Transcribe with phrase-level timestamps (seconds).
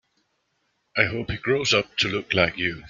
[0.97, 2.79] I hope he grows up to look like you.